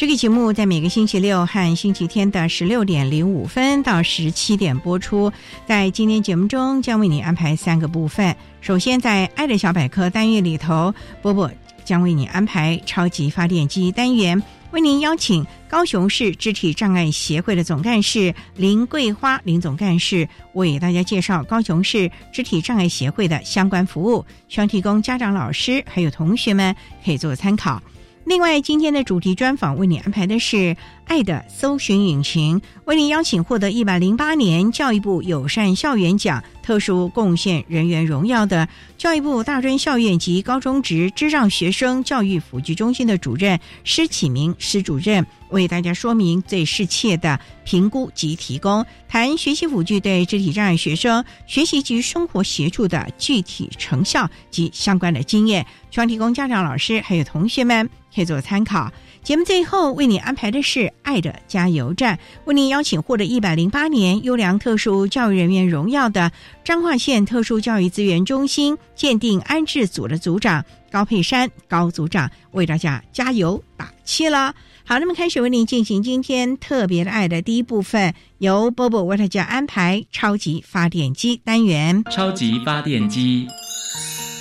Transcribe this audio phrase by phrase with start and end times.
[0.00, 5.30] 这个节目在每个星期六和星期天的十六点零五分到十七点播出。
[5.66, 8.34] 在今天节目中，将为你安排三个部分。
[8.62, 11.50] 首先，在“爱的小百科”单元里头，波波
[11.84, 14.42] 将为你安排超级发电机单元。
[14.70, 27.82] 为您邀请高雄市肢体障碍协会的总干事林桂花林总干事为大家介绍高雄市肢体障碍协会的相关服务，希望提供家长、老师还有同学们可以做参考。
[28.30, 30.76] 另外，今天的主题专访为你安排的是。
[31.10, 58.92] 爱的搜寻引擎为您邀请获得一百零八年教育部友善校园奖特殊贡献人员荣耀的教育部大专校院及高中职智障学生教育辅具中心的主任施启明施主任，为大家说明最适切的评估及提供谈学习辅具对肢体障碍学生学习及生活协助的具体成效及相关的经验，希望提供家长、老师还有同学们可以做参考。
[59.22, 66.32] 节目最后为你安排的是“爱的加油站”，为您邀请获得一百零八年优良特殊教育人员荣耀的
[66.64, 74.54] 彰化县特殊教育资源中心鉴定安置组的组长高佩珊高组长为大家加油打气了。
[74.84, 82.02] 好，那么开始为您进行今天特别的爱的第一部分，由波波为大家安排超级发电机单元。
[82.10, 83.46] 超级发电机，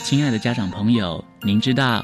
[0.04, 2.04] 亲爱的家长朋友，您知道？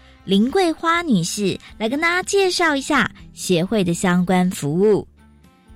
[0.23, 5.07] 林桂花女士来跟大家介绍一下协会的相关服务。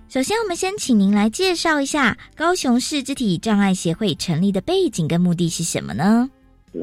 [0.07, 6.29] 首先，我们先请您来介绍一下高雄市肢体障碍协会成立的背景跟目的是什么呢？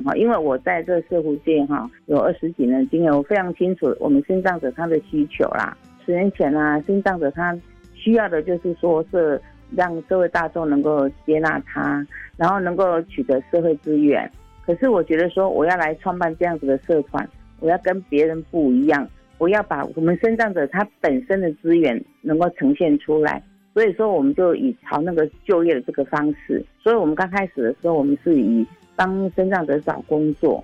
[0.05, 5.77] 哈，因为我在这社会界哈有二十几年经验，我非常清楚我们心脏者他的需求啦。
[6.05, 7.57] 十年前呢，心脏者他
[7.95, 9.41] 需要的就是说是
[9.71, 12.05] 让社会大众能够接纳他，
[12.37, 14.29] 然后能够取得社会资源。
[14.67, 17.29] 可是我觉得说，我要来创办这样子的社团。
[17.63, 19.09] 我要跟别人不一样，
[19.39, 23.41] 我要把我们身障者他本身的资源能够呈现出来，
[23.73, 30.63] 所以说我们就以朝那个就业的这个方式，所以我们刚开始的时候，我们是以帮身障者找工作，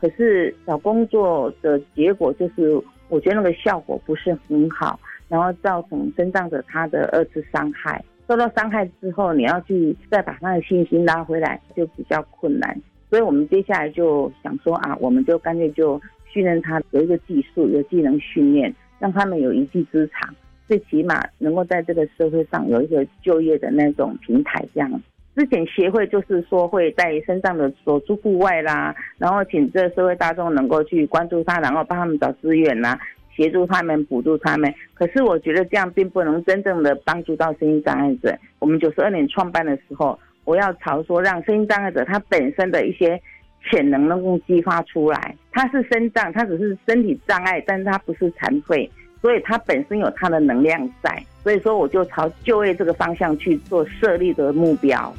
[0.00, 12.76] 可是找工作的结果就是，我觉得那个效果不是很好，然后造成身障者他的二次伤害，受到伤害之后，你要去再把他的信心拉回来，就比较困难，
[13.08, 16.00] 所以我们接下来就想说啊，我们就干脆就。
[16.32, 20.32] 训练他有一个技术，有技能训练，让他们有一技之长，
[20.68, 24.64] 最起码能够在这个社会上有一个就业的那种平台。
[24.72, 25.02] 这样，
[25.34, 32.96] 之前协会就是说会在身上的所出户外啦，然后请这社会大众能够去关注他，然后帮他们找资源啦，
[33.34, 34.72] 协助他们，补助他们。
[34.94, 38.36] 可是我觉得这样并不能真正的帮助到声音障碍者。
[38.60, 43.20] 我们九十二年创办的时候，我要朝说让声音障碍者他本身的一些。
[43.68, 48.90] 潜能能够激发出来，他是身障，他只是身体障碍，但是他不是残废，
[49.20, 55.12] 所以他本身有他的能量在，所以说我就朝就业这个方向去做设立的目标。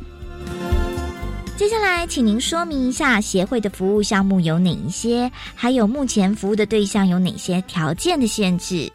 [1.55, 8.91] 接下来，请您说明一下协会的服务项目有哪一些，还有目前服务的对象有哪些条件的限制。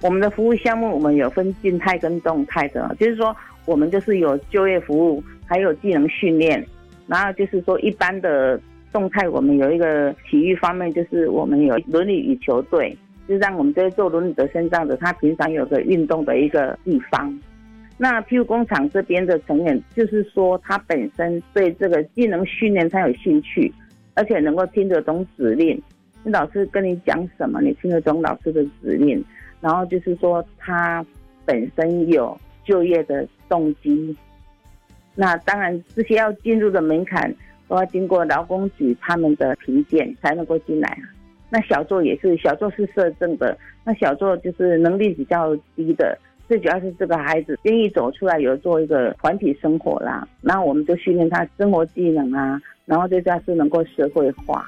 [0.00, 6.66] 我们的服务项目，我们有分静态跟动态的，就是说，我们就是有就业服务，还有技能训练，
[7.06, 8.58] 然后就是说，一般的
[8.92, 12.96] 动态，我们有一个体育方面，就是我们有轮椅与球队，
[13.28, 17.38] 就让我们这些坐轮椅的身障者，他平常有个运动的一个地方。
[17.98, 23.72] 那譬如工厂这边的成员，就是说他本身对这个技能训练他有兴趣，
[24.14, 25.80] 而且能够听得懂指令，
[26.24, 29.24] 老师跟你讲什么，你听得懂老师的指令。
[29.62, 31.04] 然后就是说，他
[31.46, 34.14] 本身有就业的动机。
[35.14, 37.34] 那当然，这些要进入的门槛
[37.68, 41.08] 都要经过劳工局他们的评鉴才能够进来啊。
[41.48, 46.18] 那小作也是，小作是社政的，那小作就是能力比较低的。
[46.48, 50.26] 最主要是这个孩子愿意走出来，有做一个团体生活啦。
[50.42, 54.64] 然后我们就训练他生活技能啊，然后最主要是能够社会化。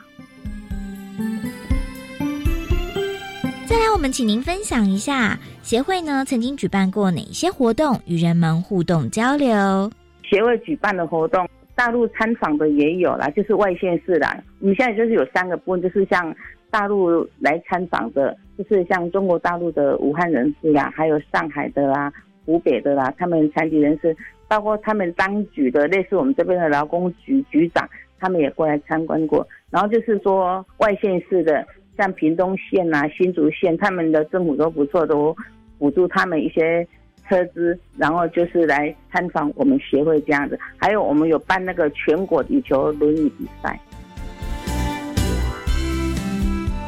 [3.66, 9.90] 再来，我们请您分享一下协会呢曾经举办过哪些活动，与人们互动交流。
[10.28, 11.48] 协会举办的活动，
[11.78, 14.36] 大陆参访的也有啦，就是外县市啦。
[14.58, 16.34] 我们现在就是有三个部分，就是像
[16.72, 22.12] 大陆来参访的，就是像中国大陆的武汉人士啦，还有上海的啦、
[22.44, 24.16] 湖北的啦，他们残疾人士，
[24.48, 27.88] 包括他们当局的，类似我们这边的劳工局局长，
[28.18, 29.46] 他们也过来参观过。
[29.70, 31.64] 然后就是说外县市的。
[31.98, 35.36] 像屏东县呐、新竹县，他们的政府都不错，都
[35.80, 36.86] 补助他们一些
[37.28, 40.58] 车资，然后就是来参访我们协会这样子。
[40.76, 43.78] 还有我们有办那个全国羽球轮椅比赛。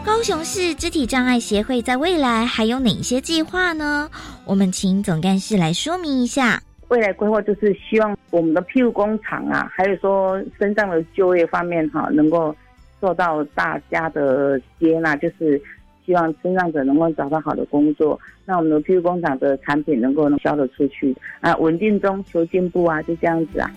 [0.04, 4.10] 高雄市肢体障碍协会在未来还有哪些计划呢？
[4.44, 6.62] 我们请总干事来说明一下。
[6.88, 12.54] 未来规划就是希望我们的庇护工厂啊，还有说身上的就业方面哈，能够。
[13.02, 15.58] 受到大家的接纳，就是
[16.06, 23.70] 希望身障者能够找到好的工作，那我们的 P 工厂的产品能够能销得出去啊，稳定中求进步啊，就这样子啊。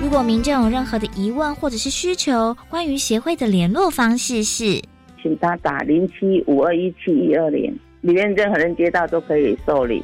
[0.00, 4.80] 如果民众有任何的疑问或者是需求，关于协会的联络方式是，
[5.20, 10.00] 请他打零七五二一七一二零，里面任何人接到都可以受理。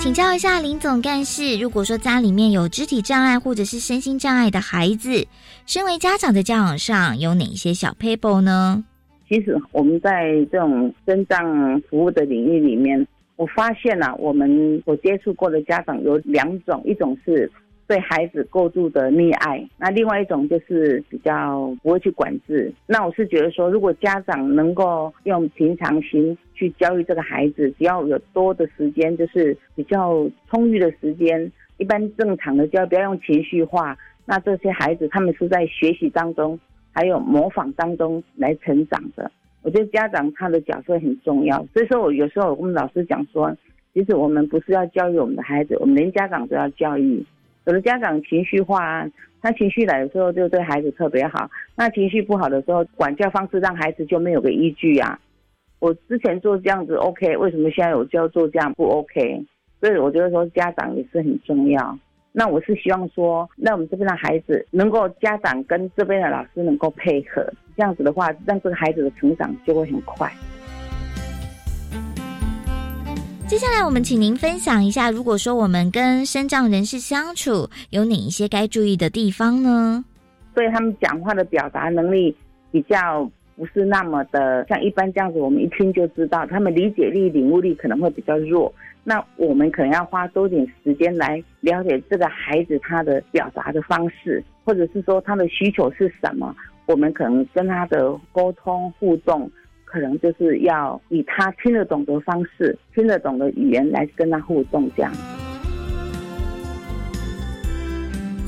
[0.00, 5.26] 请教一下林总干事，如果说家里面有肢体障碍或者是身心障碍的孩子，
[5.66, 8.82] 身为家长的教养上有哪些小 paper 呢？
[9.28, 13.06] 其实我们在这种身障服务的领域里面，
[13.36, 17.52] 我发现啊，我们所接触过的家长有两种，一种是。
[17.86, 22.72] 对孩子过度的溺爱，那另外一种就是比较不会去管制。
[22.86, 33.96] 那我是觉得说，如果家长能够用平常心去教育这个孩子，只要有多的时间，就是比较充裕的时间，一般正常的教育，不要用情绪化。
[34.26, 36.60] 那这些孩子他们是在学习当中，
[36.92, 39.32] 还有模仿当中来成长的。
[39.62, 41.66] 我觉得家长他的角色很重要。
[41.72, 43.56] 所以说我有时候我跟老师讲说，
[43.94, 47.24] 其实我们不是要教育我们的孩子，我们连家长都要教育。
[47.64, 49.10] 有的家长情绪化啊，
[49.40, 55.18] 他情绪来的时候就对孩子特别好，那情绪不好的时候，管教方式让孩子就没有个依据啊。
[55.80, 59.44] 我之前做这样子 OK，为什么现在我就要做这样不 OK？
[59.80, 61.98] 所以我觉得说家长也是很重要。
[62.32, 67.42] 那我是希望说，那我们这边的孩子能够家长跟这边的老师能够配合，
[67.76, 70.30] 这样子的话，让这个孩子的成长就会很快。
[73.48, 80.04] 接下来，我们请您分享一下，如果说我们跟身障人士相处，有哪一些该注意的地方呢？
[80.54, 82.36] 对他们讲话的表达能力
[82.70, 83.28] 比较
[83.60, 88.72] 不是那么的像一般这样子，我们一听就知道，他们理解力、领悟力可能会比较弱。
[89.04, 99.50] 那我们可能要花多点时间来了解这个孩子他的表达的方式，或者是说他的需求是什么，我们可能跟他的沟通互动。
[99.84, 105.12] 可能就是要以他听得懂的方式、听得懂的语言来跟他互动，这样。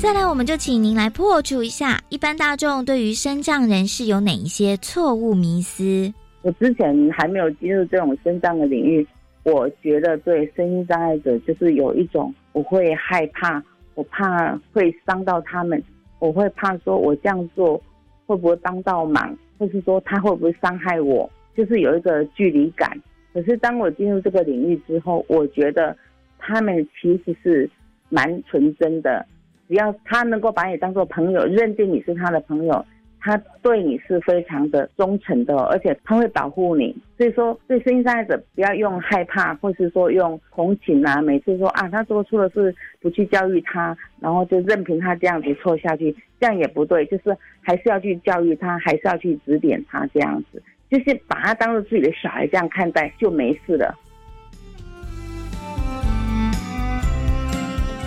[0.02, 6.12] 再来，我们就请您来破除一下一般大众对于身障人士有哪一些错误迷思。
[6.42, 9.06] 我之前还没有进入这种身障的领域，
[9.44, 13.62] 我觉得对身心障碍者就是有一种我会害怕，
[13.94, 15.80] 我怕会伤到他们，
[16.18, 17.80] 我会怕说我这样做
[18.26, 19.38] 会不会帮到忙。
[19.56, 23.00] 或是说他会不会伤害我，就是有一个距离感。
[23.32, 25.96] 可是当我进入这个领域之后，我觉得
[26.40, 27.70] 他们其实是
[28.08, 29.24] 蛮纯真的。
[29.72, 32.84] 只要他能够把你当做朋友，认定你是他的朋友，
[33.18, 36.94] 他对你是非常的忠诚的，而且他会保护你。
[37.16, 47.06] 所以说，对身心障碍者不要用害怕，或是说用同情啊，每次说啊，他做错了事不去教育他，然后就任凭他这样子错下去，这样也不对。
[47.06, 53.98] 就是还是要去教育他，还是要去指点他，这样子，就是把他当做自己的小孩这样看待，就没事了。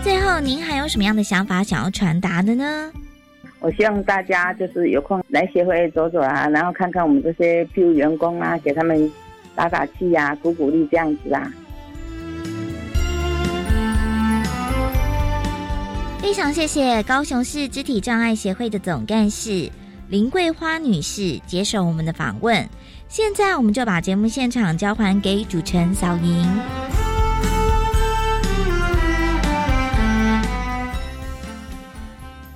[0.05, 2.91] 最后，您还有什么样的想法想要传达的呢？
[3.59, 9.11] 我希望大家就是有空来协会走走啊，然后看看我们这些庇护员工啊，给他们
[9.55, 11.51] 打打气呀，鼓鼓励这样子啊。
[16.19, 19.71] 非常谢谢高雄市肢体障碍协会的总干事
[20.09, 22.63] 林桂花女士接受我们的访问。
[23.07, 26.45] 现在，我们就把节目现场交还给主持人小莹。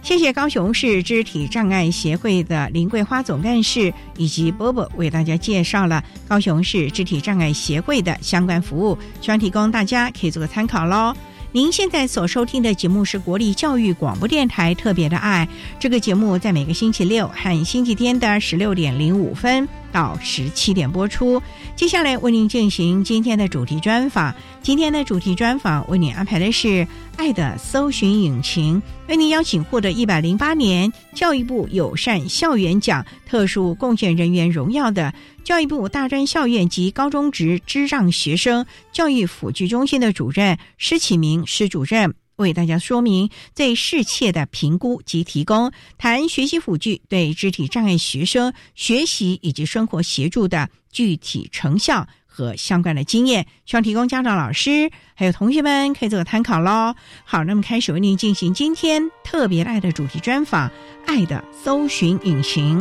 [0.10, 11.13] 谢谢高雄市肢体障碍协会的林桂花总干事以及波波为大家介绍了高雄市肢体障碍协会的相关服务，希望提供大家可以做个参考喽。
[11.51, 19.68] 您现在所收听的节目是国立教育广播电台特别的爱，这个节目在每个星期六和星期天的十六点零五分。
[19.91, 21.41] 到十七点播出。
[21.75, 24.36] 接下来为您进行今天的主题专访。
[24.62, 26.68] 今天的主题专访为您安排的是
[27.18, 28.77] 《爱的搜寻引擎》，
[29.08, 35.12] 为您邀请获得一百零八年教育部友善校园奖特殊贡献人员荣耀的
[35.50, 42.13] 教育部大专校院及高中职智障学生教育辅具中心的主任施启明施主任。
[42.36, 56.94] 为大家说明最适切的评估及提供谈学习辅具对肢体障碍学生学习以及生活协助的具体成效和相关的经验，希望提供家长、老师还有同学们可以做个参考喽。
[57.25, 60.70] 好，那么开始为您进行今天特别爱的主题专访，
[61.08, 62.79] 《爱的搜寻引擎》。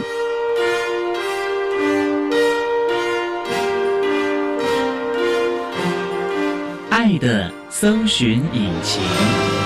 [7.09, 9.58] 爱的搜寻引擎。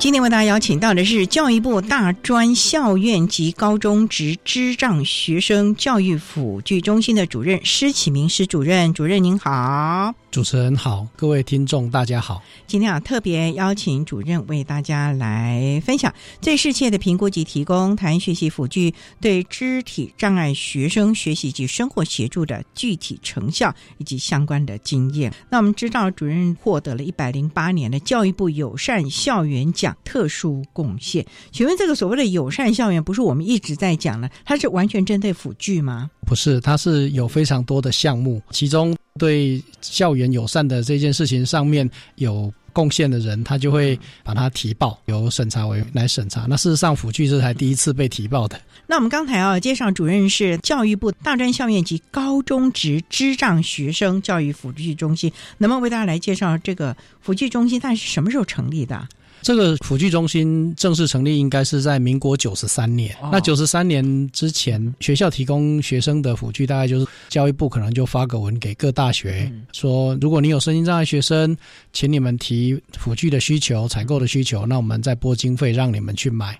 [0.00, 10.14] 今天为大家邀请到的是教育部大专校院及高中职智障学生教育辅具中心的主任施启明施主任，主任您好。
[10.30, 12.40] 主持人好，各位听众大家好。
[12.66, 25.34] 今天啊，特别邀请主任为大家来分享最适切的评估及提供谈学习辅具对肢体障碍学生学习及生活协助的具体成效以及相关的经验。
[25.50, 31.24] 那我们知道，主任获得了一百零八年的教育部友善校园奖特殊贡献。
[31.52, 36.10] 请问，这个所谓的友善校园，不是我们一直在讲的，它是完全针对辅具吗？
[36.26, 46.46] 不是，它是有非常多的项目，其中对校园友善的这件事情上面有贡献的人，他就会把它提报，由审查委来审查。
[46.48, 48.60] 那事实上，辅具是才第一次被提报的。
[48.86, 57.80] 那我们刚才啊，介绍主任是教育部大专校院及高中职智障学生教育辅具中心，能不能为大家来介绍这个辅具中心？
[57.80, 59.08] 它是什么时候成立的？
[59.42, 63.16] 这个辅具中心正式成立应该是在民国九十三年。
[63.32, 71.56] 那九十三年之前，学校提供学生的辅具，大概就是教育部可能就发个文给各大学，说如果你有身心障碍学生，
[71.92, 76.58] 请你们提辅具的需求、采购的需求，那我们再拨经费让你们去买。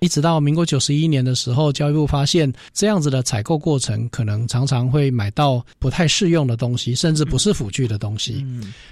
[0.00, 8.44] 一直到民国九十一年的时候，教育部发现这样子的采购过程，可能常常会买到不太适用的东西，甚至不是辅具的东西。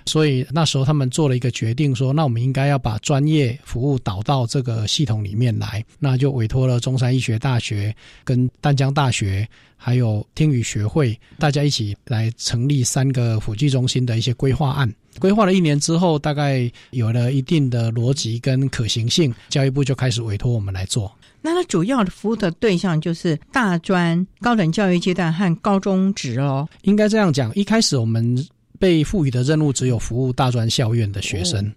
[0.06, 7.94] 所以那时候他们做了一个决定，说那我们应该要把专业服务导到这个系统里面来，那就委托了中山医学大学、
[8.24, 14.92] 跟丹江大学，还有听语学会，大家一起来成立三个辅具中心的一些规划案。
[15.18, 21.12] 规划了一年之后，大概有了一定的逻辑跟可行性，教育部就开始委托我们来做。
[21.40, 26.68] 那它主要的服务的对象就是大专、高等教育阶段和高中职哦。
[26.82, 28.46] 应该这样讲，一开始我们
[28.78, 31.72] 被赋予的任务只有服务大专校院的学生。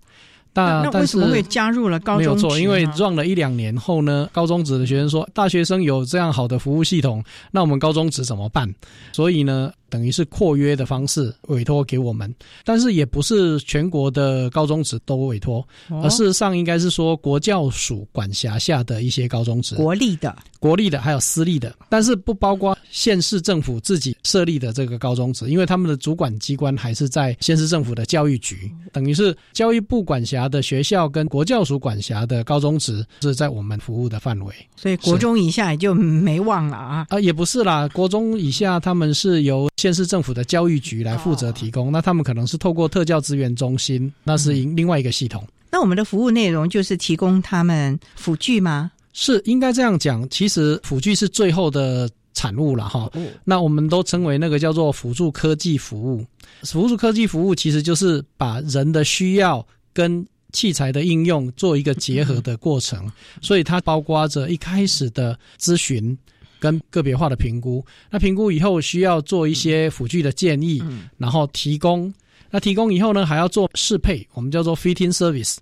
[0.53, 2.17] 那为什么会加入了高中？
[2.19, 8.73] 没有错，因为撞了一两年后呢，高中职的学生说，大学生有这样好的服务系统，那我们高中职怎么办？
[9.11, 9.71] 所以呢。
[9.91, 15.67] 等于是扩约的方式委托给我们，但是也不是全国的高中职都委托，
[16.01, 39.69] 而事实上应该是说国教署管辖下的一些高中职，国立的、国立的还有私立的，但是不包括县市政府自己设立的这个高中职，因为他们的主管机关还是在县市政府的教育局，等于是教育部管辖的学校跟国教署管辖的高中职是在我们服务的范围，所以国中以下也就没忘了啊啊，也不是啦，国中以下他们是由。
[39.77, 41.91] 县市政府的教育局来负责提供。
[41.91, 45.43] 那他们可能是透过特教资源中心，那是另外一个系统。
[45.71, 48.91] 那我们的服务内容就是提供他们辅具吗？
[49.11, 50.29] 是应该这样讲。
[50.29, 53.11] 其实辅具是最后的产物了哈。
[53.43, 56.23] 那我们都称为那个叫做辅助科技服务。
[56.61, 66.17] 辅助科技服务其实就是把人的需要跟器材的应用做一个结合的过程，所以它包括着一开始的咨询
[66.59, 67.85] 跟个别化的评估。
[68.09, 70.83] 那评估以后需要做一些辅具的建议，
[71.17, 72.13] 然后提供。
[72.51, 75.57] 那提供以后呢，还要做适配，我们叫做 fitting service，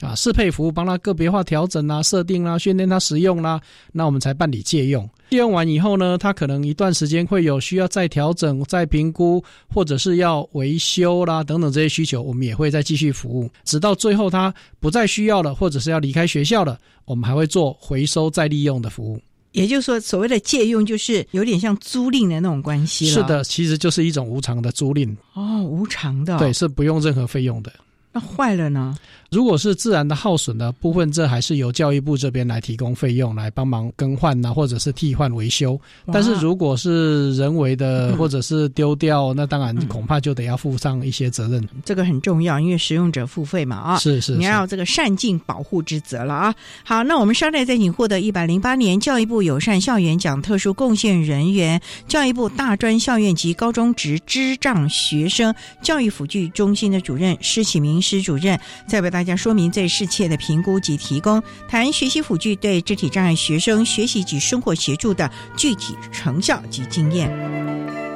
[0.00, 3.60] 啊，适配服务，帮他个别化调整啊、设定啦、训练他使用啦，
[3.92, 5.08] 那我们才办理借用。
[5.30, 19.18] 借用完以后呢，他可能一段时间会有需要再调整、再评估，或者是要维修啦等等这些需求，我们也会再继续服务，直到最后他不再需要了，或者是要离开学校了，我们还会做回收再利用的服务。
[19.54, 23.14] 也就是说，所谓的借用，就是有点像租赁的那种关系了。
[23.14, 25.16] 是的，其实就是一种无偿的租赁。
[25.32, 26.36] 哦，无偿的。
[26.38, 27.72] 对，是不用任何费用的。
[28.14, 28.96] 那坏了呢？
[29.30, 35.76] 如果是自然的耗损的部分，这还是由教育部这边来提供费用来帮忙更换呐，或者是替换维修。
[36.12, 41.68] 但是如果是人为的或者是丢掉，那当然恐怕就得要负上一些责任。
[41.84, 46.54] 这个很重要，因为使用者付费嘛啊，是是，你要这个善尽保护之责了啊。
[46.84, 55.52] 好，那我们稍待再请获得一百零八年教育部友善校园奖特殊贡献人员、教育部大专校院及高中职智障学生
[55.82, 68.13] 教育辅具中心的主任施启明施主任，再为大家说明最适切的评估及提供，谈学习辅具对肢体障碍学生学习及生活协助的具体成效及经验。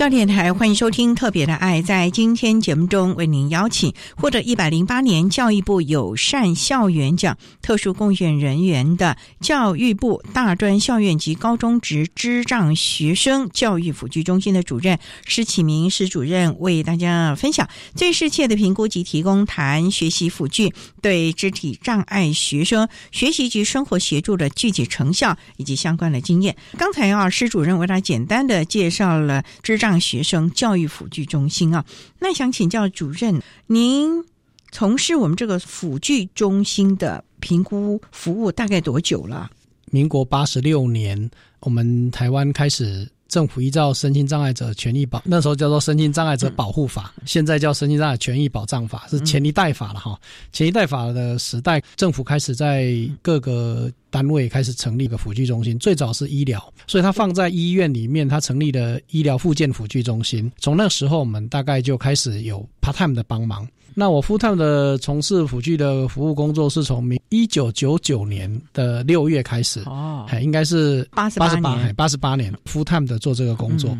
[0.00, 1.82] 教电台欢迎收听《特别的爱》。
[1.84, 26.56] 在今天节目中，为您邀请获得一百零八年教育部友善校园奖特殊贡献人员的教育部大专校院及高中职智障学生教育辅具中心的主任施启明施主任，为大家分享最适切的评估及提供谈学习辅具对肢体障碍学生学习及生活协助的具体成效以及相关的经验。
[26.78, 29.89] 刚才啊，施主任为他简单的介绍了智障。
[29.98, 31.84] 学生教育辅具中心啊，
[32.18, 34.24] 那想请教主任，您
[34.70, 39.50] 从事我们这个辅具中心的评估服务大概多久了？
[39.86, 50.18] 民国八十六年，我们台湾开始政府依照身心障碍者权益保，那时候叫做身心障碍者保护法，现在叫身心障碍权益保障法，是前一代法了哈。
[50.52, 60.50] 前一代法的时代，政府开始在各个单位开始成立一个辅具中心，最早是医疗，所以它放在医院里面，它成立了医疗附件辅具中心。
[60.58, 63.66] 从那时候，我们大概就开始有 part time 的帮忙。
[63.94, 73.96] 那我 full time 的从事辅具的服务工作是从明一九九九年的六月开始哦，还应该是八十八年，八十八年 full time 的做这个工作。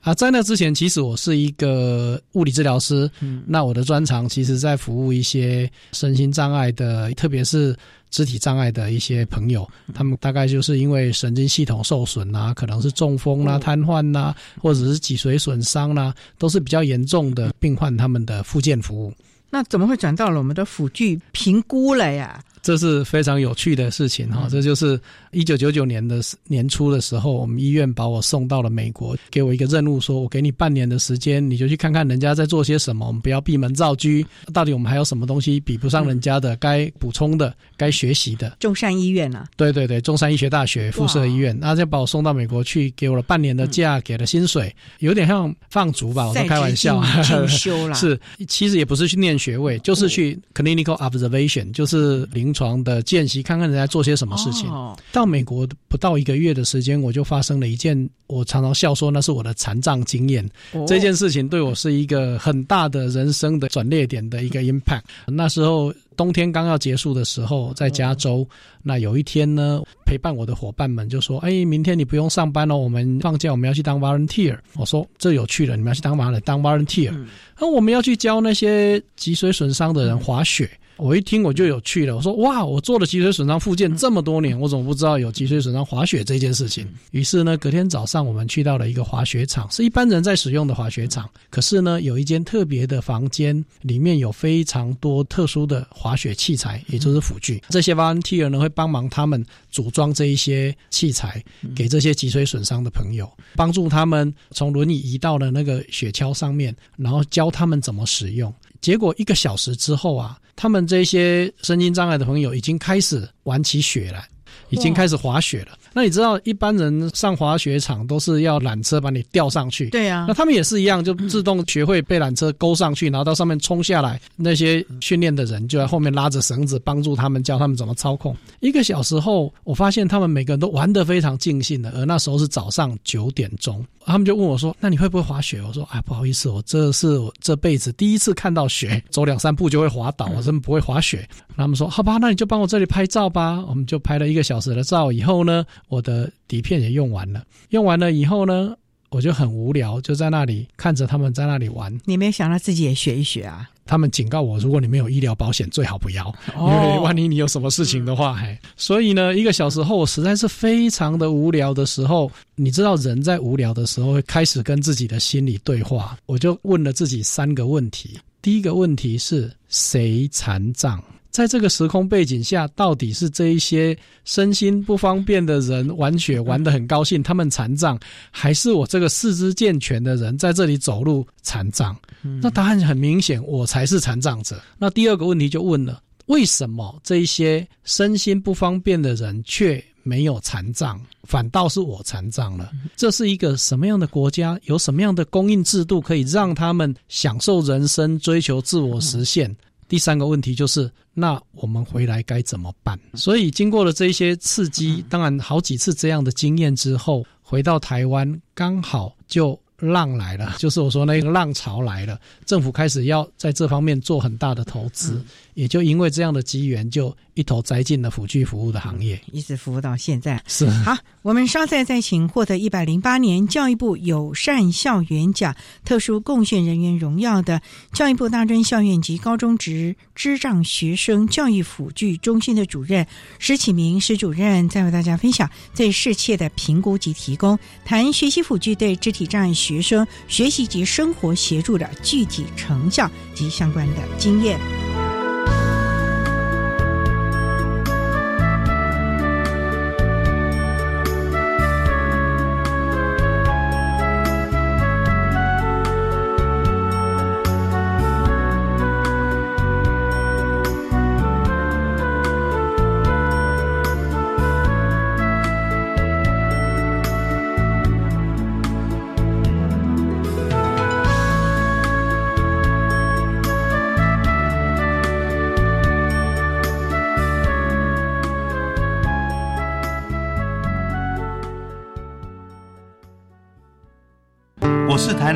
[0.00, 3.10] 啊，在那之前，其实我是一个物理治疗师。
[3.20, 7.76] 嗯，那我的专长其实在服务一些身心障碍的，特别是
[8.10, 9.68] 肢体障碍的一些朋友。
[9.92, 17.94] 他们大概就是因为神经系统受损啊，可能是中风啦、瘫痪啦，或者是脊髓损伤啦，都是比较严重的病患。
[17.94, 19.12] 他们的复健服务，
[19.50, 22.42] 那怎么会转到了我们的辅具评估了呀？
[22.62, 25.00] 这是非常有趣的事情哈，这就是
[25.32, 34.08] 一九九九年的年初的时候，我们医院把我送到了美国，给我一个任务，说我给你半年的时间，你就去看看人家在做些什么，我们不要闭门造车，
[34.52, 38.56] 到底我们还有什么东西比不上人家的，该补充的，该学习的。
[38.60, 39.48] 中山医院啊？
[39.56, 47.94] 对对对，中山医学大学附设医院，那就把我送到美国去，给我了半年的假，给了薪水，有点像放逐吧，我在开玩笑，进修了。
[47.98, 52.49] 是，其实也不是去念学位，就是去 clinical observation，就是临。
[52.50, 54.68] 临床的见习，看看人家做些什么事情。
[55.12, 60.44] 到美国不到一个月的时间，我就发生了一件我常常笑说那是我的残障经验。
[60.84, 65.02] 这件事情对我是一个很大的人生的转捩点的一个 impact。
[65.28, 68.44] 那时候冬天刚要结束的时候，在加州，
[68.82, 77.14] 那有一天呢，陪伴我的伙伴们就说：“哎，明天你不用上班了，我们放假，我们要去当 volunteer。”我说：“这有趣了，你们要去当嘛当 volunteer。”
[77.60, 80.68] 那我们要去教那些脊髓损伤的人滑雪。
[81.00, 86.86] 我一听我就有趣了，我说哇，我做了脊髓损伤复健这么多年，我怎么不知道有脊髓损伤滑雪这件事情？
[87.10, 91.28] 于是呢，隔天早上我们去到了一个滑雪场，是一般人在使用的滑雪场。
[91.48, 97.62] 可是呢，有一间特别的房间，里面有非常多特殊的滑雪器材，也就是辅具。
[97.70, 101.42] 这些 volunteer 呢会帮忙他们组装这一些器材，
[101.74, 108.52] 给这些脊髓损伤的朋友，帮助他们从轮椅移到了那个雪橇上面，然后教他们怎么使用。
[108.80, 114.28] 结果一个小时之后啊，他们这些身心障碍的朋友已经开始玩起雪来，
[114.70, 115.78] 已经开始滑雪了。
[115.92, 120.24] 那你知道一般人上滑雪场都是要缆车把你吊上去，对呀。
[120.28, 124.20] 那他们也是一样，就自动学会被缆车勾上去，然后到上面冲下来。
[124.36, 128.36] 那些训练的人就在后面拉着绳子帮助他们，教他们怎么操控。
[128.60, 133.84] 一个小时后，我发现他们每个人都玩得非常尽兴的，而那时候是早上九点钟。
[134.06, 145.10] 他们就问我说：“那你会不会滑雪？”我说：“哎，不好意思，我这是我这辈子第一次看到雪，走两三步就会滑倒，我真不会滑雪。”他们说：“好吧，那你就帮我这里拍照吧。”我们就拍了一个小时的照。
[145.10, 147.42] 以后呢，我的底片也用完了。
[147.70, 148.76] 用完了以后呢，
[149.08, 151.98] 我就很无聊，就在那里看着他们在那里玩。
[152.04, 153.68] 你没有想到自己也学一学啊？
[153.86, 158.56] 他们警告我，如果你没有医疗保险，最好不要，因为万一你有什么事情的话，嘿。
[158.76, 166.16] 所以呢，一个小时后，我实在是非常的无聊的时候，你知道，人在无聊的时候会开始跟自己的心理对话。
[166.26, 171.02] 我就问了自己三个问题：第一个问题是谁残障？
[171.30, 177.98] 在这个时空背景下，到底是这一些身心不方便的人玩雪玩得很高兴，他们残障，
[178.30, 181.96] 还是我这个四肢健全的人在这里走路残障？
[182.42, 184.60] 那答案很明显，我才是残障者。
[184.76, 192.70] 那第二个问题就问了：为什么这一些身心不方便的人却没有残障，反倒是我残障了？
[192.96, 194.58] 这是一个什么样的国家？
[194.64, 199.54] 有什么样的供应制度可以让他们享受人生、追求自我实现？
[199.90, 202.96] 第三个问题就是，那我们回来该怎么办？
[203.14, 215.20] 所以经过了这些刺激，当然好几次这样的经验之后，回到台湾刚好就浪来了，就是我说那个浪潮来了，政府开始要在这方面做很大的投资，
[215.54, 217.16] 也就因为这样的机缘就。
[217.34, 220.42] 一头栽进了辅具服务的行业，一直服务到现在。
[220.46, 227.62] 是好，我们稍后再请获得一百零八年教育部友善校园奖特殊贡献人员荣耀的
[227.94, 233.06] 教育部大专校院及高中职智障学生教育辅具中心的主任
[233.38, 244.60] 石启明石主任，再为大家分享最适切的评估及提供，谈学习辅具对肢体障碍学生学习及生活协助的具体成效及相关的经验。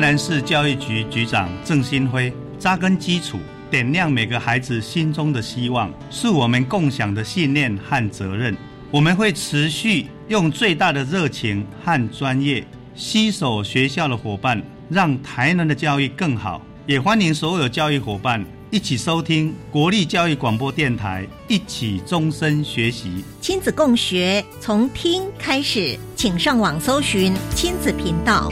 [0.05, 3.39] 南市教育局局长郑新辉，扎根基础，
[3.71, 8.55] 点亮每个孩子心中的希望，是我们共享的信念和责任。
[8.91, 12.63] 我们会持续用最大的热情和专业，
[12.93, 16.61] 携手学校的伙伴，让台南的教育更好。
[16.85, 28.51] 也欢迎所有教育伙伴一起收听国立教育广播电台，一起终身学习，亲子共学，从听开始，请上网搜寻亲子频道。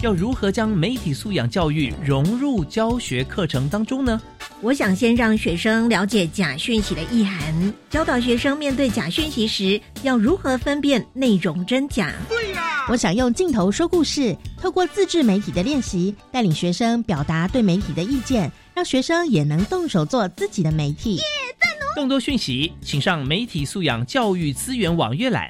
[0.00, 4.20] 要如何将媒体素养教育融入教学课程当中呢？
[4.60, 12.14] 我想先让学生了解假讯息的意涵，教导学生面对假讯息时要如何分辨内容真假。
[12.28, 21.16] 对呀，我想用镜头说故事，透过自制媒体的练习，带领学生表达对媒体的意见，让学生也能动手做自己的媒体。
[21.16, 21.22] 耶，
[21.60, 21.90] 赞哦！
[21.96, 25.48] 更多讯息，请上媒体素养教育资源网阅览。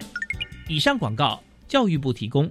[0.68, 2.50] 以上广告，教育部提供。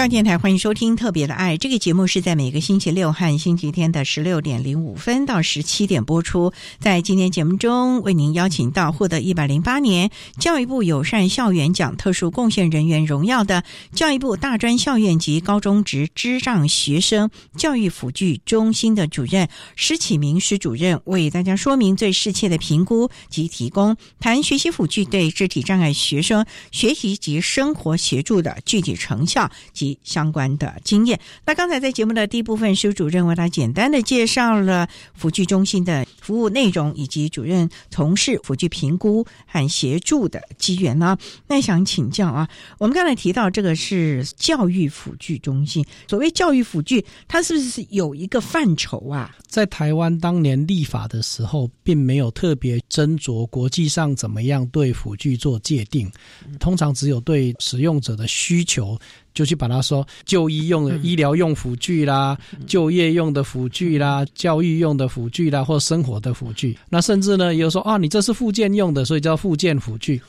[0.00, 6.54] 教育电台欢迎收听《特别的爱》这个节目，是在每个星期六和星期天的十六点零五分到十七点播出。
[6.78, 29.89] 在今天节目中，为您邀请到获得一百零八年教育部友善校园奖特殊贡献人员荣耀的教育部大专校院及高中职智障学生教育辅具中心的主任施启明施主任，为大家说明最适切的评估及提供谈学习辅具对肢体障碍学生学习及生活协助的具体成效及。
[30.02, 31.18] 相关的经验。
[31.46, 41.16] 那刚才在节目的第一部分，施主任为他简单的介绍了辅具中心的服务内容，以及主任从事辅具评估和协助的机缘呢。
[41.46, 42.48] 那想请教啊，
[42.78, 49.34] 我们刚才提到这个是教育辅具中心，所谓教育辅具，它是不是有一个范畴啊？
[49.46, 56.10] 在台湾当年立法的时候，并没有特别斟酌国际上怎么样对辅具做界定，
[56.58, 58.98] 通常只有对使用者的需求。
[59.40, 66.76] 就去把它说就医用的医疗用辅具啦，就业用的辅具啦，教育用的辅具啦，或生活的辅具。
[66.90, 70.20] 那甚至呢，有说啊，你这是附件用的，所以叫附件辅具。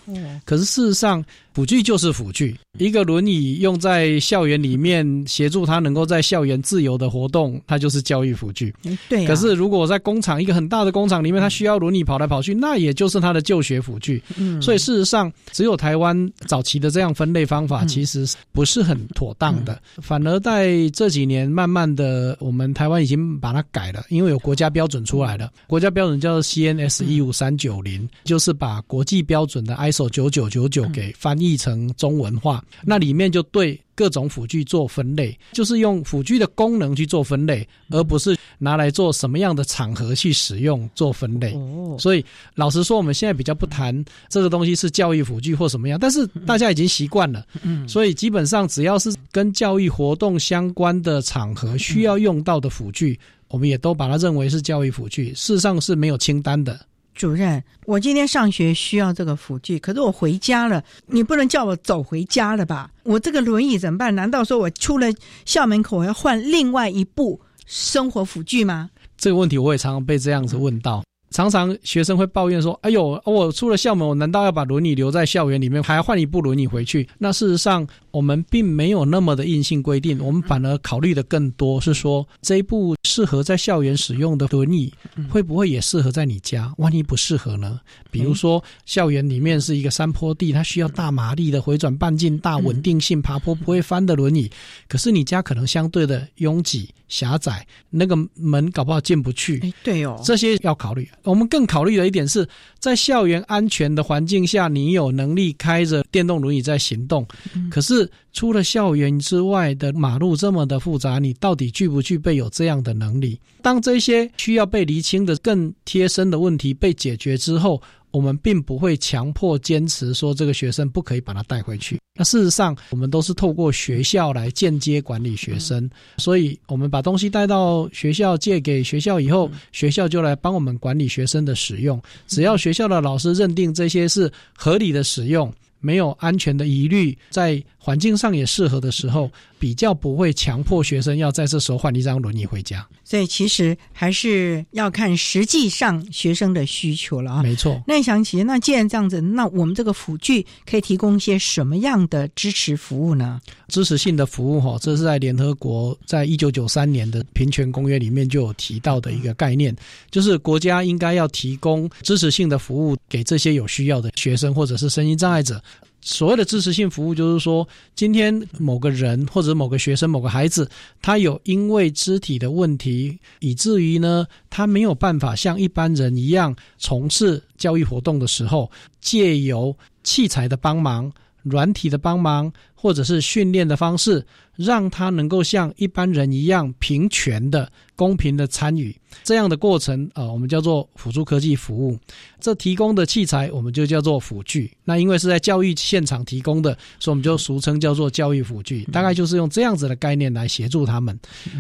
[0.46, 1.22] 可是事实上。
[1.54, 8.74] 辅具就是辅具，一个轮椅用在校园里面协助他能够在校园自由的活动，它就是教育辅具。
[9.10, 9.28] 对。
[9.28, 14.24] 可是如果在工厂一个很大的工厂里面，他需要轮椅跑来跑去，那也就是他的就学辅具。
[14.38, 14.62] 嗯。
[14.62, 25.52] 所以事实上，只有台湾早期的这样分类方法其实不是很妥当的，反而在这几年慢慢的，我们台湾已经把它改了，因为有国家标准出来了。
[25.68, 31.41] 国家标准叫做 CNS 一五三九零，就是把国际标准的 ISO 九九九九给翻。
[31.42, 41.58] 译成中文化，那里面就对各种辅具做分类，就是用辅具的功能去做分类，而不是拿来做什么样的场合去使用做分类。
[41.98, 42.24] 所以
[42.56, 47.46] 老实说，我们现在比较不谈这个东西是教育辅具或什么样，但是大家已经习惯了。
[47.64, 55.30] 嗯，所以基本上只要是跟教育活动相关的场合需要用到的辅具，我们也都把它认为是教育辅具。
[55.34, 56.80] 事实上是没有清单的。
[57.14, 62.90] 主任，我今天上学需要这个辅具，可是我回家了，你不能叫我走回家了吧？
[63.04, 64.16] 我这个轮椅怎么办？
[64.16, 65.08] 难道说我出了
[65.46, 68.90] 校门口我要换另外一部生活辅具吗？
[69.18, 71.04] 这个问题我也常常被这样子问到。
[71.32, 84.94] 常常学生会抱怨说：“哎呦，我出了校门，我难道要把轮椅留在校园里面，还要换一部轮椅回去？”那事实上，我们并没有那么的硬性规定，我们反而考虑的更多是说，这一部适合在校园使用的轮椅，
[85.30, 86.72] 会不会也适合在你家？
[86.78, 87.80] 万一不适合呢？
[88.12, 94.52] 比如说，校园里面是一个山坡地，它需要大马力的回转半径、大稳定性、爬坡不会翻的轮椅，
[94.90, 96.90] 可是你家可能相对的拥挤。
[97.12, 99.62] 狭窄，那个门搞不好进不去。
[99.84, 101.08] 对哦，这些要考虑。
[101.24, 102.48] 我们更考虑的一点是
[102.80, 107.28] 在校园安全的环境下，你有能力开着电动轮椅在行动。
[107.70, 113.38] 可是除了校园之外的马路这么的复杂，你到底具不具备有这样的能力？
[113.62, 117.82] 当这些需要被厘清的更贴身的问题被解决之后。
[118.12, 122.00] 我们并不会强迫坚持说这个学生不可以把他带回去。
[122.16, 132.02] 那事实上，我们都是透过学校来间接管理学生，所以我们把东西带到学校借给学校以后，学校就来帮我们管理学生的使用。
[132.28, 135.52] 只要学校的老师认定这些是合理的使用。
[135.84, 139.28] 没有安全的疑虑，在环境上也适合的时候，
[139.62, 142.84] 比较不会强迫学生要在这时候换一张轮椅回家。
[143.04, 147.44] 所以其实还是要看实际上学生的需求了啊。
[147.44, 147.80] 没错。
[147.86, 153.40] 那想起，那既然这样子，那我们这个辅具可以提供一些什么样的支持服务呢？
[153.68, 159.76] 支持性的服务哈，这是在联合国在一九九三年的平权公约里面就有提到的一个概念，
[160.10, 165.62] 就是国家应该要提供支持性的服务给这些有需要的学生或者是身心障碍者。
[166.02, 170.70] 所谓的支持性服务，就是说，今天某个人或者某个学生、某个孩子，
[171.02, 181.12] 他有因为肢体的问题，以至于呢，他没有办法像一般人一样从事教育活动的时候，借由器材的帮忙、
[181.44, 187.72] 软体的帮忙，或者是训练的方式，让他能够像一般人一样平权的。
[187.94, 191.98] 公平的参与这样的过程啊，我们叫做辅助科技服务。
[192.40, 194.72] 这提供的器材我们就叫做辅具。
[194.84, 198.84] 那因为是在教育现场提供的，所以我们就俗称叫做教育辅具。
[198.86, 201.18] 大概就是用这样子的概念来协助他们。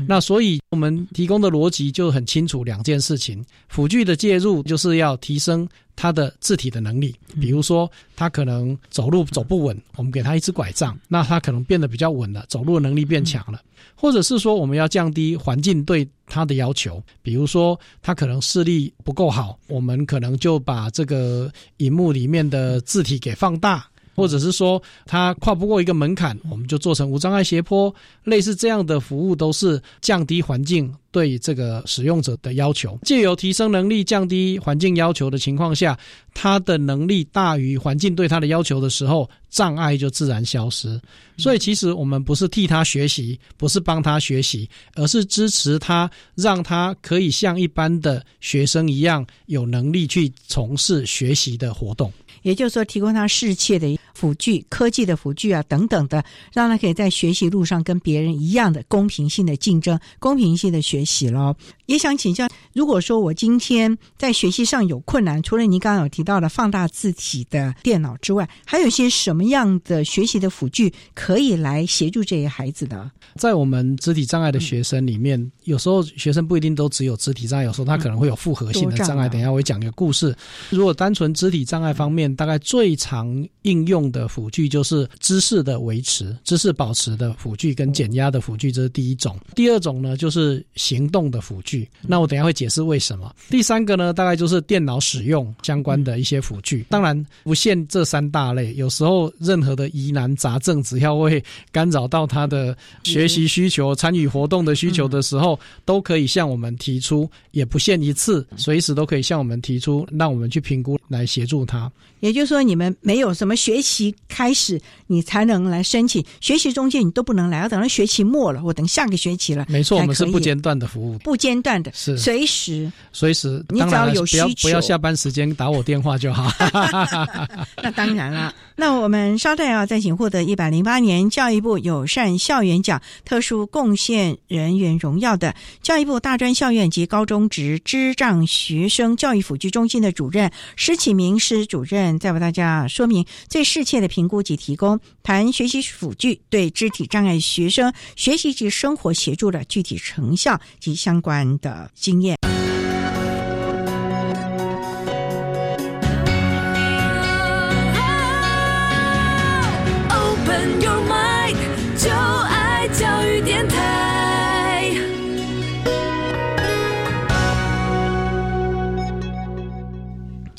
[0.08, 7.16] 那所以我们提供的逻辑就很清楚，两件事情：辅具的介入就是要提升他的自体的能力。
[7.40, 13.62] 比如说他可能走路走不稳，我们给他一支拐杖，那他可能变得比较稳了，走路的能力变强了。
[13.96, 23.86] 或者是说，我们要降低环境对他的要求，比如说他可能视力不够好，我们可能就把这个荧幕里面的字体给放大。
[24.14, 27.92] 或者是说他跨不过一个门槛，我们就做成无障碍斜坡，
[28.26, 32.97] 类似这样的服务都是降低环境对这个使用者的要求。
[33.04, 35.97] 借由提升能力、降低环境要求的情况下，
[36.34, 41.00] 他的能力大于环境对他的要求的时候，障碍就自然消失。
[41.38, 52.12] 所以其实我们不是替他学习，不是帮他学习，而是支持他，让他可以像一般的学生一样有能力去从事学习的活动。
[52.43, 53.88] 也就是说，提供他适切的
[54.22, 61.58] 辅具、科技的辅具啊，等等的，让他可以在学习路上跟别人一样的公平性的竞争、公平性的学习咯。
[61.88, 73.10] 也想请教，如果说我今天在学习上有困难，除了您刚刚有提到的放大字体的电脑之外，还有些什么样的学习的辅具可以来协助这些孩子的？
[73.38, 79.28] 在我们肢体障碍的学生里面，有时候学生不一定都只有肢体障碍，有时候他可能会有复合性的障碍。
[79.28, 80.36] 等一下我会讲一个故事。
[80.70, 89.39] 如果单纯肢体障碍方面，大概最常应用的辅具就是姿势的维持、姿势保持的辅具跟减压的辅具，这是第一种。
[89.56, 91.88] 第二种呢，就是行动的辅具。
[92.02, 93.34] 那我等下会解释为什么。
[93.50, 96.86] 第三个呢，大概就是电脑使用相关的一些辅具。
[96.89, 111.91] 当然不限这三大类，有时候任何的疑难杂症，只要会干扰到他的学习需求、参与活动的需求的时候，都可以向我们提出，也不限一次，随时都可以向我们提出，让我们去评估来协助他。
[112.19, 119.66] 也就是说，你们没有什么学期开始你才能来申请，学习中间你都不能来，要等到学期末了，我等下个学期了。
[119.70, 123.64] 没错，我们是不间断的服务，不间断的，是随时随时。
[123.70, 126.52] 你只要有需求，不要下班时间打我电话就好。
[127.84, 128.54] 那当然了。
[128.76, 142.18] 那我们稍待啊，再请获得一百零八年教育部友善校园奖特殊贡献人员荣耀的教育部大专校院及高中职智障学生教育辅具中心的主任施启明施主任。
[142.18, 152.70] 再为大家说明最适切的评估及提供谈学习辅具对肢体障碍学生学习及生活协助的具体成效及相关的经验。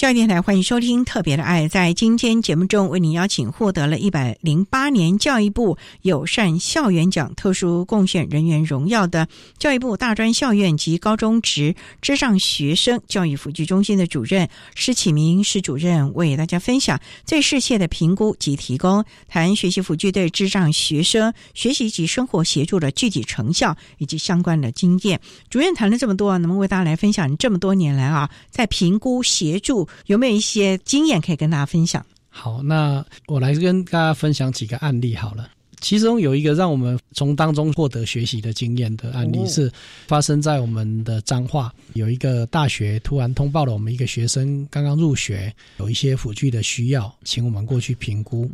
[0.03, 1.67] 教育电台欢迎收听《特别的爱》。
[1.69, 9.29] 在今天节目中，为您邀请获得了一百零八年教育部友善校园奖特殊贡献人员荣耀的
[9.59, 25.21] 教育部大专校院及高中职智障学生教育辅具中心的主任施启明施主任，为大家分享最适切的评估及提供谈学习辅具对智障学生学习及生活协助的具体成效以及相关的经验。
[25.49, 29.89] 主任谈了这么多，能不能为大家来分享这么多年来啊，在评估协助？
[30.07, 32.05] 有没有一些经验可以跟大家分享？
[32.29, 35.51] 好，那我来跟大家分享几个案例好了。
[35.81, 39.69] 其中有一个让我们从当中获得学习的经验的案例，是
[40.07, 48.49] 发生在我们的彰化有一个大学突然通报了我们一个学生刚刚入学，有一些辅具的需要，请我们过去评估。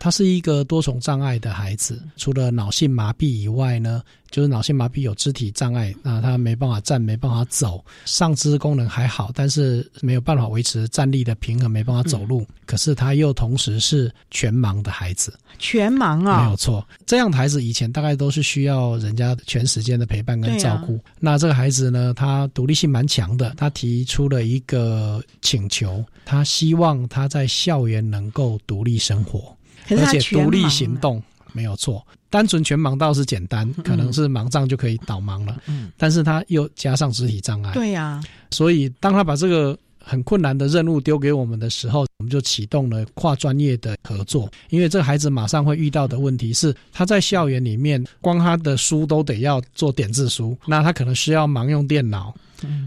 [0.00, 12.46] 他是一个多重障碍的孩子，除了脑性麻痹以外呢，就是脑性麻痹有肢体障碍，那他没办法站，没办法走，上肢功能还好，但是没有办法维持站立的平衡，没办法走路。
[12.64, 16.82] 可是他又同时是全盲的孩子，全盲啊，没有错。
[17.04, 20.98] 这样的孩子以前大概都是需要人家全时间的陪伴跟照顾。
[21.18, 29.54] 那这个孩子呢，他独立性蛮强的，他提出了一个请求，他希望他在校园能够独立生活。
[29.98, 31.22] 而且独立行动
[31.52, 35.60] 没有错，单纯全盲倒是简单，可能是盲杖就可以导盲了。
[35.66, 38.22] 嗯，但是他又加上肢体障碍，对呀。
[38.50, 44.50] 所以当他把这个很困难的任务丢给我们的时候，我们就启动了跨专业的合作。
[44.70, 52.34] 因为这个孩子马上会遇到的问题是，他在校园里面光他的书都得要做点字书，那他可能需要盲用电脑。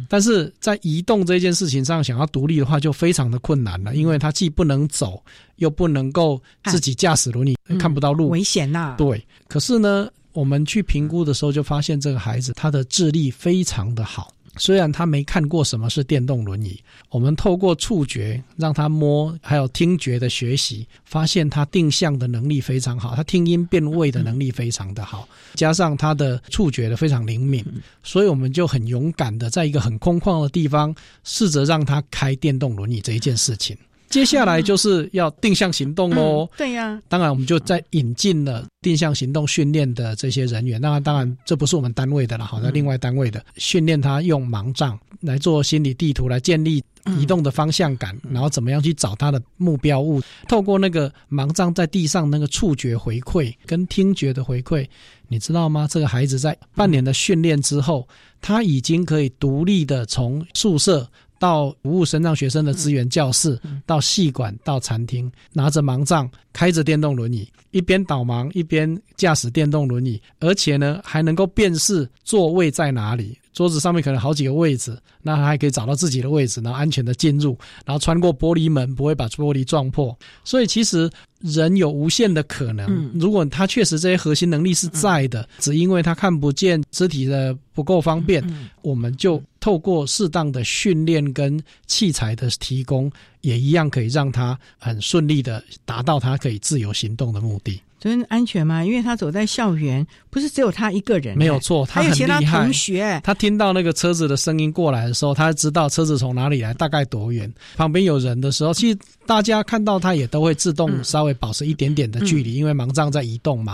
[0.08, 5.20] 但是在移动这件事情上，想要独立的话就非常的困难了，因为他既不能走，
[5.56, 8.94] 又不能够自己驾驶轮椅，看不到路，危险呐。
[9.00, 14.32] 对，可是呢，我们去评估的时候就发现，这个孩子他的智力非常的好。
[14.58, 16.80] 虽然他没看过什么是电动轮椅，
[17.10, 27.66] 我们透过触觉让他摸，还有听觉的学习，发现他定向的能力非常好，他听音辨位的能力非常的好，加上他的触觉的非常灵敏，
[28.04, 30.94] 所以我们就很勇敢的在一个很空旷的地方，
[31.24, 33.76] 试着让他开电动轮椅这一件事情。
[34.14, 36.48] 接下来就是要定向行动喽。
[36.56, 40.80] 对呀，当然我们就在引进了定向行动训练的这些人员。
[40.80, 46.84] 那当然这不是我们单位的了，好，在另外单位的训练他用盲杖来做心理地图，来建立
[47.18, 50.22] 移动的方向感，然后怎么样去找他的目标物。
[50.48, 54.88] 透过那个盲杖在地上那个触觉回馈跟听觉的回馈，
[55.28, 55.88] 你知道吗？
[55.90, 58.08] 这个孩子在半年的训练之后，
[58.40, 61.10] 他已经可以独立的从宿舍。
[61.44, 73.38] 到服务身障学生的资源教室，到戏馆，到餐厅，拿着盲杖，开着电动轮椅，一边导盲一边驾驶电动轮椅，而且呢还能够辨识座位在哪里。
[73.52, 80.18] 桌子上面可能好几个位置，那他还可以找到自己的位置，然后安全的进入，然后穿过玻璃门，不会把玻璃撞破。
[80.46, 81.08] 所以其实
[81.40, 83.12] 人有无限的可能。
[83.14, 88.44] 如果他确实这些核心能力是在的，只因为他看不见肢体的不够方便，
[88.82, 91.58] 我们就透过适当的训练跟
[91.88, 93.10] 器材的提供，
[93.40, 97.82] 也一样可以让他很顺利的达到他可以自由行动的目的。
[97.98, 98.84] 真安全吗？
[98.84, 102.66] 因为他走在校园，不是只有他一个人，没有错，他很厉害。
[102.66, 113.74] 同学，他听到那个车子的声音过来的时候，他知道车子从哪里来，大概多远，旁边有人的时候，其实大家看到他也都会自动稍微保持一点点的距离，因为盲杖在移动嘛，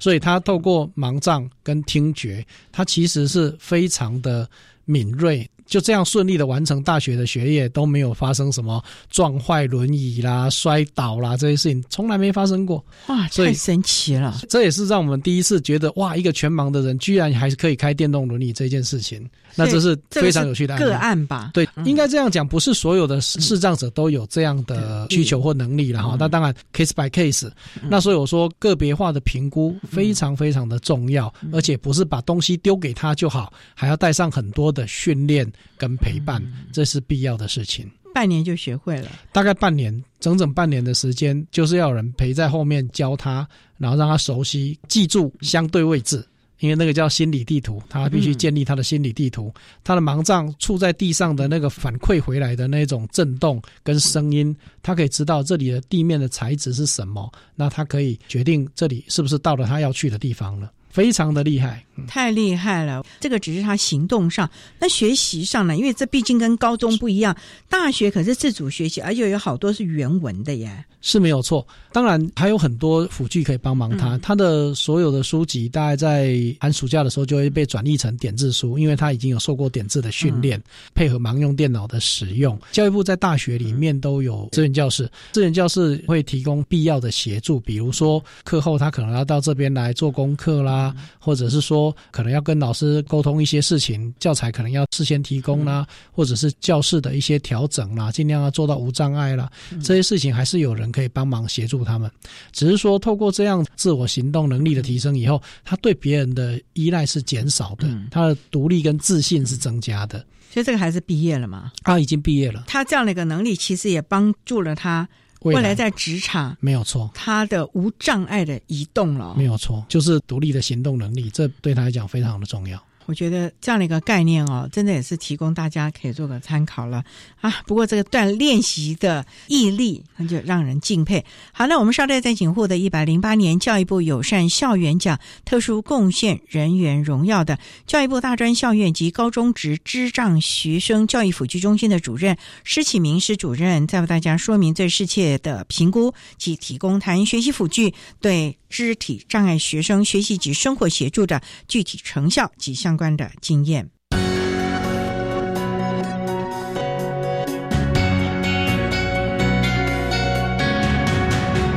[0.00, 4.50] 所以他透过盲杖跟听觉，他其实是非常的
[4.90, 5.50] 敏锐。
[5.68, 12.82] 就这样顺利的完成大学的学业，都没有发生什么撞坏轮椅啦、摔倒啦这些事情，从来没发生过。
[13.08, 14.40] 哇，太神奇了！
[14.48, 19.28] 这也是让我们第一次觉得，哇，一个全盲的人居然还是可以开电动轮椅这件事情。
[19.54, 21.50] 那这是非常有趣的个案吧？
[21.52, 26.16] 对，应该这样讲，不是所有的视障者都有这样的需求或能力了哈。
[26.18, 27.50] 那当然，case by case。
[27.88, 36.42] 那所以我说，个别化的评估非常非常的重要，而且不是把东西丢给他就好，还要带上很多的训练跟陪伴，
[36.72, 37.90] 这是必要的事情。
[38.14, 43.46] 半年就学会了，大概半年，整整半年的时间，就是要有人陪在后面教他，
[43.76, 46.26] 然后让他熟悉、记住相对位置。
[46.60, 49.54] 因为那个叫心理地图，他必须建立他的心理地图。
[49.84, 57.30] 他的盲杖触在地上的那个反馈回来的那种震动跟声音，他可以知道这里的地面的材质是什么。
[57.54, 60.72] 那他可以决定这里是不是到了他要去的地方了。
[60.90, 61.84] 非常的厉害。
[62.06, 63.04] 太厉害了！
[63.20, 65.76] 这个只是他行动上，那学习上呢？
[65.76, 67.36] 因为这毕竟跟高中不一样，
[67.68, 70.84] 大学可是自主学习，而且有好多是原文的耶。
[71.00, 74.18] 是没有错，当然还有很多辅具可以帮忙他。
[74.18, 80.60] 他的所有的书籍，大概在寒暑假的时候就会被转译成点字书，因为他已经有受过点字的训练，
[80.94, 82.58] 配合盲用电脑的使用。
[82.72, 91.87] 教育部在大学里面都有资源教室，资源教室会提供必要的协助，比如说课后他可能要到这边来做功课啦，或者是说。
[92.10, 99.50] 可能要跟老师沟通一些事情，教材可能要事先提供啦，或者是教室的一些调整啦，尽量要做到无障碍啦。
[99.82, 102.10] 这些事情还是有人可以帮忙协助他们。
[102.52, 110.24] 只是说，透过这样自我行动能力的提升以后，他对别人的依赖是减少的，他的独立跟自信是增加的。
[110.50, 111.72] 所以这个孩子毕业了吗？
[111.82, 112.64] 啊已经毕业了。
[112.66, 115.08] 他这样的一个能力，其实也帮助了他。
[115.40, 122.82] 未来在职场没有错，他的无障碍的移动了，没有错，就是独立的行动能力，这对他来讲非常的重要。
[123.08, 127.02] 我觉得这样的一个概念哦，真的也是提供大家可以做个参考了
[127.40, 127.50] 啊。
[127.66, 131.24] 不过这个锻练习的毅力，那就让人敬佩。
[131.50, 152.98] 好，那我们稍待再请获得一百零八年教育部友善校园奖特殊贡献人员荣耀的教育部大专校院及高中职智障学生教育辅具中心的主任施启明施主任，再为大家说明最适切的评估及提供谈学习辅具对肢体障碍学生学习及生活协助的具体成效及相。
[152.98, 153.88] 关的经验。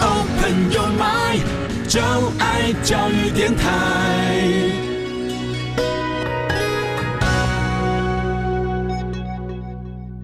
[0.02, 1.44] Open your mind，
[1.88, 2.02] 就
[2.40, 4.81] 爱教育电台。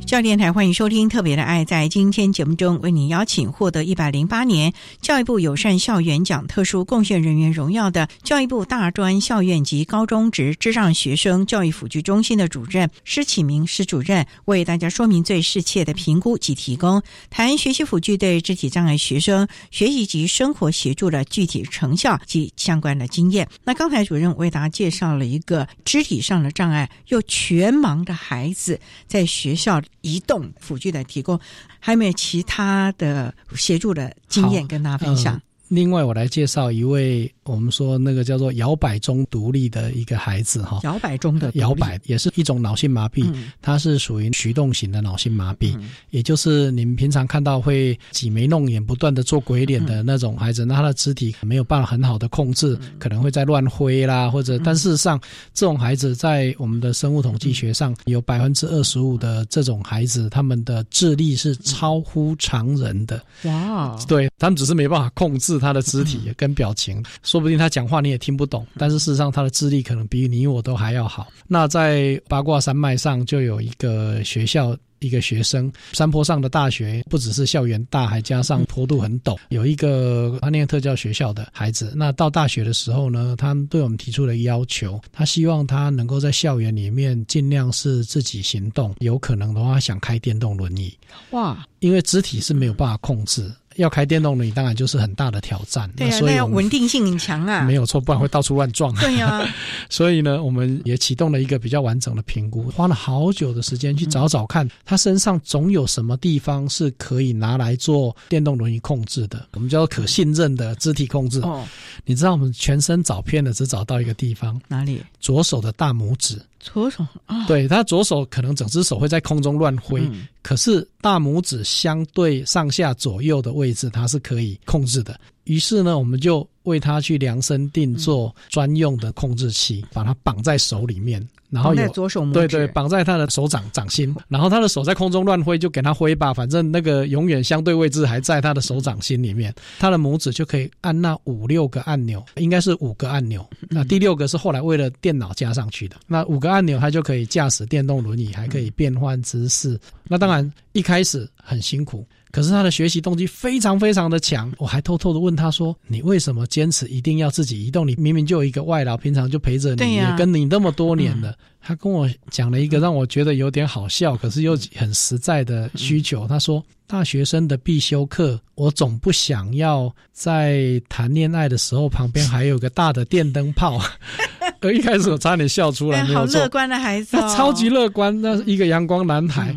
[0.07, 23.45] 教育电台欢迎收听特别的爱，在今天节目中为您邀请获得一百零八年教育部友善校园奖特殊贡献人员荣耀的教育部大专校院及高中职智障学生教育辅具中心的主任施启明施主任，为大家说明最适切的评估及提供谈学习辅具对肢体障碍学生学习及生活协助的具体成效及相关的经验。
[23.65, 29.81] 那刚才主任为大家介绍了一个肢体上的障碍又全盲的孩子在学校。
[30.07, 31.39] 移动辅具的提供，
[31.79, 35.41] 还有没有其他的协助的经验跟大家分享？
[35.67, 37.31] 另外，我来介绍一位。
[37.47, 43.31] 我们说那个叫做摇摆中独立的一个孩子哈，摇摆中的摇摆也是一种脑性麻痹，
[43.61, 45.77] 它是属于徐动型的脑性麻痹，
[46.09, 55.19] 也就是你们平常看到会挤眉弄眼、不断的做鬼脸的那种孩子，那他的肢体没有办法很好的控制，可能会在乱挥啦，或者但事实上，
[55.53, 63.21] 这种孩子在我们的生物统计学上有百分之二十五的这种孩子，他们的智力是超乎常人的。
[63.43, 67.03] 哇，对他们只是没办法控制他的肢体跟表情。
[67.23, 71.27] 说不定他讲话你也听不懂，但是事实上他的智力可能比你我都还要好。
[71.47, 79.37] 那在八卦山脉上就有一个学校，一个学生，山坡上的大学不只是校园大，还加上坡度很陡。
[79.49, 90.91] 有一个他念特教学校的孩子，那到大学的时候呢，他对我们提出了要求，他希望他能够在校园里面尽量是自己行动，有可能的话想开电动轮椅。
[91.31, 93.51] 哇，因为肢体是没有办法控制。
[93.77, 95.89] 要开电动轮椅，当然就是很大的挑战。
[95.95, 97.63] 对啊，那要稳定性很强啊。
[97.65, 98.93] 没有错，不然会到处乱撞。
[98.95, 99.47] 对呀，
[99.89, 109.47] 所以呢，我们也启动了一个比较完整的评估，花了好久的时间去找找看，他身上总有什么地方是可以拿来做电动轮椅控制的。
[109.53, 111.39] 我们叫可信任的肢体控制。
[111.41, 111.63] 哦，
[112.05, 115.01] 你知道我们全身找遍了，只找到一个地方，哪里？
[115.19, 116.41] 左手的大拇指。
[116.59, 120.01] 左手啊，对他左手可能整只手会在空中乱挥，
[120.41, 125.19] 可是大拇指相对上下左右的位置，它是可以控制的。
[125.47, 131.25] 于是呢，我们就为他去量身定做专用的控制器，把它绑在手里面。
[131.49, 149.79] 然后有左手对对，绑在他的手掌掌心， 然后他的手在空中乱挥，就给他挥吧，反正那个永远相对位置还在他的手掌心里面，他的拇指就可以按那五六个按钮，应该是五个按钮，那第六个是后来为了电脑加上去的，那五个按钮他就可以驾驶电动轮椅，还可以变换姿势。
[150.09, 152.05] 那当然一开始很辛苦。
[152.37, 157.87] 可是他的学习动机非常非常的强，我还偷偷的问他说：“你为什么坚持一定要自己移动？
[157.87, 166.27] 你明明就有一个外劳，平常就陪着你，也跟你那么多年了。”他跟我讲了一个让我觉得有点好笑，可是又很实在的需求。
[166.27, 173.81] 他说：“大学生的必修课，我总不想要在谈恋爱的时候旁边还有个大的电灯泡。”
[174.61, 179.55] 我一开始我差点笑出来，好乐观的孩子，他超级乐观，那是一个阳光男孩。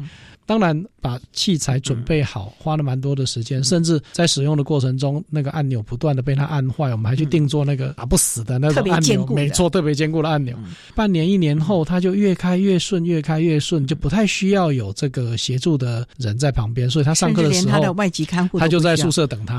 [0.50, 10.58] 当然，把器材准备好，花了蛮多的时间，甚至在使用的过程中，那个按钮不断的被它按坏，我们还去定做那个打不死的那种按钮，没错，特别坚固的按钮。
[10.92, 19.58] 半年一年后，它就越开越顺，越开越顺，就不太需要有这个协助的人在旁边，所以他上课的时候，他的外籍看护，他就在宿舍等他，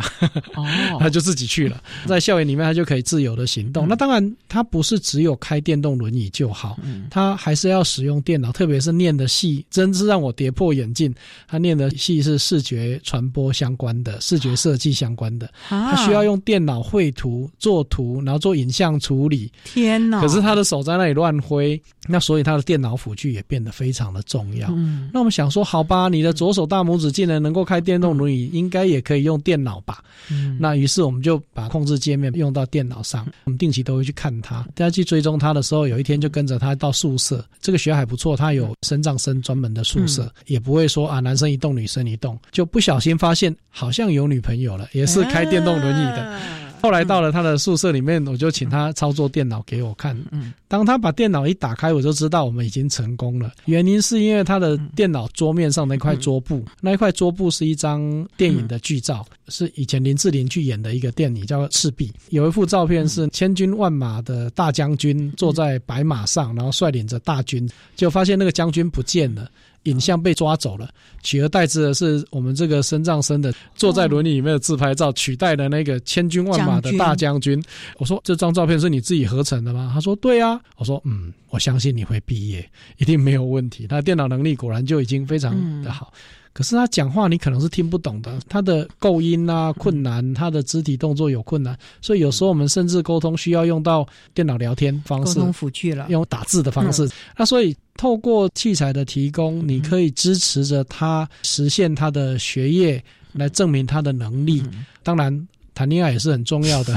[0.55, 0.67] 哦，
[0.99, 3.87] 他就自己去了，在校园里面他就可以自由的行动。
[3.87, 6.77] 那当然，他不是只有开电动轮椅就好，
[7.09, 11.13] 他还是要使用电脑，特别是念的戏，真是让我跌破眼镜。
[11.47, 19.51] 他念的戏是视觉传播相关的，视觉设计相关的，他需要用电脑绘图、做图，然后做影像处理。
[19.65, 20.21] 天哪！
[20.21, 24.69] 可是他的手在那里乱挥，那所以他的电脑辅具也变得非常的重要。
[24.71, 30.03] 嗯，那我们想说，好吧，你的左手大拇指竟然能够开电动轮椅，应该也可以用电脑吧？
[30.29, 37.43] 嗯，那于是我们就把控制界面用到电脑上，我们定期都会去看他，大家去追踪他的时候，有一天就跟着他到宿舍。
[37.59, 46.39] 这个学校还不错，他有身障生专门的宿舍，也不会说啊，男生一动，女生一动，就不小心发现好像有女朋友了，也是开电动轮椅的。
[46.81, 50.19] 后来到了他的宿舍里面，我就请他操作电脑给我看。
[50.31, 53.51] 嗯，当他把电脑一打开，我就知道我们已经成功了。
[53.65, 69.47] 原因是因为他的电脑桌面上那块桌布，那一块桌布是一张电影的剧照，是以前林志玲去演的一个电影叫《赤壁》，有一幅照片是千军万马的大将军坐在白马上，然后率领着大军，就发现那个将军不见了。
[69.83, 70.89] 影像被抓走了，
[71.23, 77.61] 取而代之的是我们这个身障生的坐在轮椅里面的自拍照，取代了那个千军万马的大将军。
[77.97, 79.91] 我说这张照片是你自己合成的吗？
[79.93, 80.59] 他说对啊。
[80.77, 83.87] 我说嗯，我相信你会毕业，一定没有问题。
[83.87, 86.13] 他电脑能力果然就已经非常的好。
[86.53, 97.09] 可是他讲话你可能是听不懂的，他的构音啊困难，他的肢体动作有困难，所以有时候我们甚至沟通需要用到电脑聊天方式，沟通辅具了，用打字的方式。
[97.37, 103.01] 那所以透过器材的提供，你可以支持着他实现他的学业，
[103.33, 104.61] 来证明他的能力。
[105.03, 106.93] 当然，谈恋爱也是很重要的，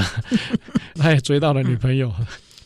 [0.95, 2.11] 他 也追到了女朋友。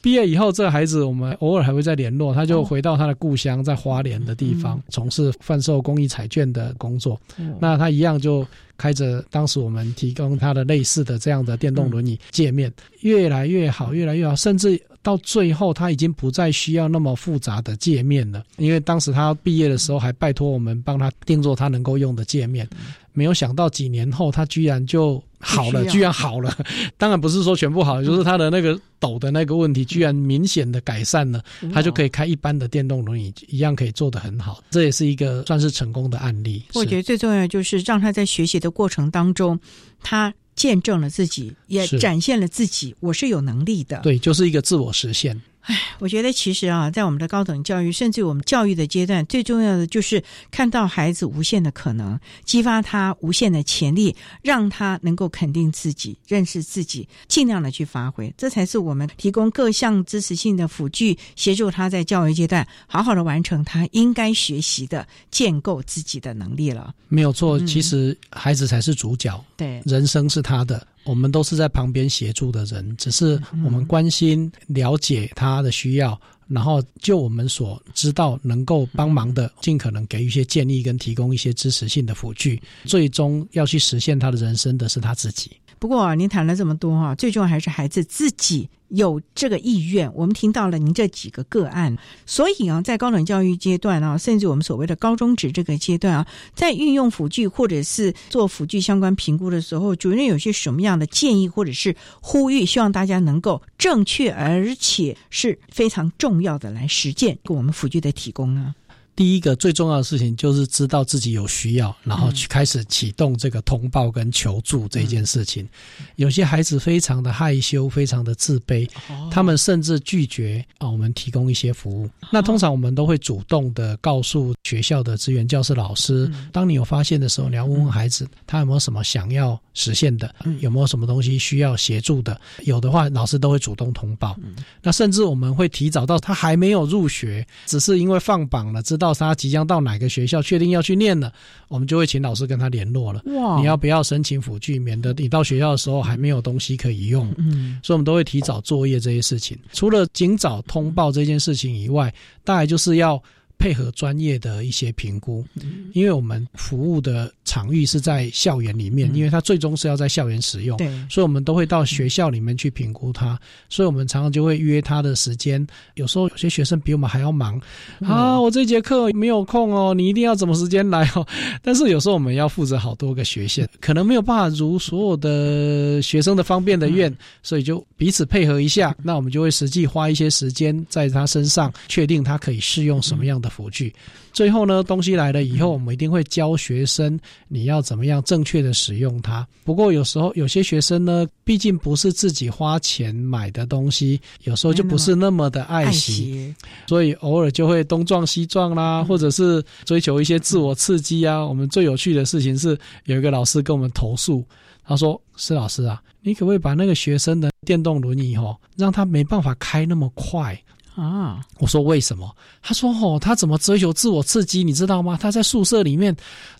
[0.01, 7.19] 毕业以后，这个孩子我们偶尔还会再联络，他就回到他的故乡，在花莲的地方从事贩售公益彩券的工作。
[7.59, 8.47] 那他一样就
[8.77, 12.71] 开着当时我们提供他的类似的这样的电动轮椅界面，
[13.01, 18.43] 越来越好，越来越好，甚至到最后他已经不再需要那么复杂的界面了。
[18.57, 22.65] 因为当时他毕业的时候还拜托我们帮他定做他能够用的界面，
[23.11, 25.21] 没有想到几年后他居然就。
[25.39, 26.55] 好了，居然好了。
[26.97, 31.41] 当然不是说全部好，就是他的那个抖的那个问题，居然明显的改善了，
[31.73, 34.61] 他就可以开一般的电动轮椅，一样可以做得很好。
[34.69, 36.63] 这也是一个算是成功的案例。
[36.73, 39.59] 我觉得最重要就是让他在学习的过程当中，
[40.03, 43.99] 他见证了自己，也展现了自己，我是有能力的。
[44.01, 45.41] 对，就是一个自我实现。
[45.61, 66.95] 唉，我觉得其实啊，在我们的高等教育，甚至我们教育的阶段，最重要的就是看到孩子无限的可能，激发他无限的潜力，让他能够肯定自己、认识自己，尽量的去发挥，这才是我们提供各项支持性的辅具，协助他在教育阶段好好的完成他应该学习的，建构自己的能力了。
[67.09, 70.87] 没有错，其实孩子才是主角，对，人生是他的。
[71.09, 82.61] 我们都是在旁边协助的人，只是我们关心、了解他的需要，然后就我们所知道能够帮忙的，尽可能给予一些建议跟提供一些支持性的辅具。
[82.85, 85.49] 最终要去实现他的人生的是他自己。
[85.79, 88.69] 不过您谈了这么多哈，最重要还是孩子自己。
[88.89, 108.73] 有这个意愿，我们听到了您这几个个案，所以啊，在高等教育阶段啊，甚至我们所谓的高中职这个阶段啊，在运用辅具或者是做辅具相关评估的时候，主任有些什么样的建议或者是呼吁，希望大家能够正确而且是非常重要的来实践给我们辅具的提供呢？
[109.19, 115.67] 第一个最重要的事情就是知道自己有需要，然后去开始启动这个通报跟求助这件事情。
[116.15, 118.89] 有些孩子非常的害羞，非常的自卑，
[119.29, 122.09] 他们甚至拒绝啊我们提供一些服务。
[122.31, 132.39] 那通常我们都会主动的告诉学校的资源教师老师，当你有发现的时候，你要问问孩子他有没有什么想要实现的，有没有什么东西需要协助的。
[132.63, 134.39] 有的话，老师都会主动通报。
[134.81, 139.08] 那甚至我们会提早到他还没有入学，只是因为放榜了，知道。
[139.13, 141.31] 他即将到哪个学校，确定要去念了，
[141.67, 143.21] 我们就会请老师跟他联络了。
[143.25, 143.59] 哇！
[143.59, 147.33] 你要不要申请辅具，免得你到学校的时候还没有东西可以用。
[147.37, 149.57] 嗯，所以我们都会提早作业这些事情。
[149.73, 153.21] 除了尽早通报这件事情以外，大概就是要
[153.59, 155.45] 配合专业的一些评估，
[155.91, 163.37] 因为我们服务的场域是在校园里面，因为它最终是要在校园使用，对，所以我们都会到学校里面去评估它，
[163.67, 165.65] 所以我们常常就会约他的时间。
[165.95, 167.61] 有时候有些学生比我们还要忙
[167.99, 171.27] 啊，我这节课没有空哦，你一定要怎么时间来哦？
[171.61, 183.48] 但是有时候我们要负责好多个学线，可能没有办法如所有的学生的方便的愿，所以就彼此配合一下，那我们就会实际花一些时间在他身上，确定他可以适用什么样的。
[183.49, 183.93] 辅具，
[184.31, 189.45] 最后呢，东西来了以后，我们一定会教学生你要怎么样正确的使用它。
[189.63, 196.53] 不过有时候有些学生呢，毕竟不是自己花钱买的东西，有时候就不是那么的爱惜，
[196.87, 201.45] 所以偶尔就会东撞西撞啦，或者是追求一些自我刺激啊。
[201.45, 204.45] 我们最有趣的事情是，有一个老师跟我们投诉，
[204.85, 210.59] 他说：“施老师啊，你可不可以把那个学生的电动轮椅哦，让他没办法开那么快？”
[210.99, 211.39] 啊！
[211.59, 212.29] 我说为什么？
[212.61, 214.63] 他说：“哦，他怎么追求自我刺激？
[214.63, 215.17] 你知道吗？
[215.19, 216.15] 他在宿舍里面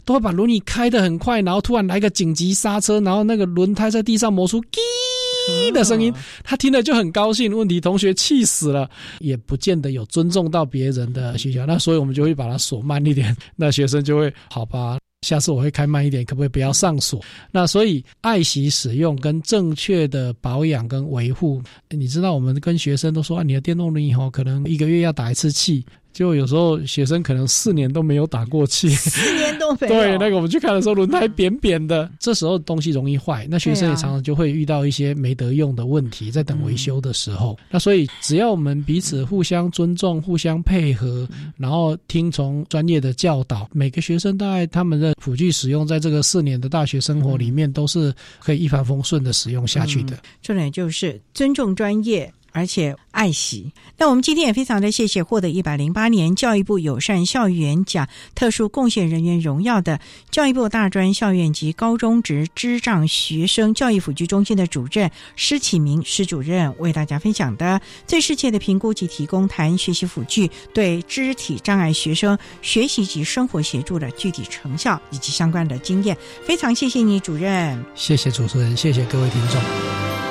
[0.06, 6.14] 都会把轮椅开得很快，然后突然来个紧急刹车，然后那个轮胎在地上磨出‘滴’的声音，
[6.44, 7.56] 他听了就很高兴。
[7.56, 11.66] 问题同学气死了，也不见得有尊重到别人的需求。
[11.66, 17.22] 那所以我们就会把它锁慢一点，那学生就会好吧。”下次我会开慢一点，可不可以不要上锁？
[17.52, 25.86] 那所以爱惜使用跟正确的保养跟维护，你知道我们跟学生都说啊，你的电动轮椅哦，可能一个月要打一次气。
[26.12, 29.88] 就有时候学生可能四年都没有打过气，四年都没有。
[29.94, 37.58] 对，那个我们去看的时候，轮胎扁扁的，这时候东西容易坏，那学生也常常就会遇到一些没得用的问题，在等维修的时候。
[37.70, 50.18] 那所以只要我们彼此互相尊重、互相配合，然后听从专业的教导，每个学生大概他们的辅具使用，在这个四年的大学生活里面，都是可以一帆风顺的使用下去的。
[50.42, 52.32] 重点就是尊重专业。
[52.52, 53.72] 而且爱惜。
[53.98, 60.00] 那我们今天也非常的谢谢获得一百零八年教育部友善校园奖特殊贡献人员荣耀的
[60.32, 76.18] 教育部大专校院及高中职智障学生教育辅具中心的主任施启明施主任为大家分享的最适切的评估及提供谈学习辅具对肢体障碍学生学习及生活协助的具体成效以及相关的经验。
[76.46, 77.84] 非常谢谢你，主任。
[77.96, 80.29] 谢谢主持人，谢谢各位听众。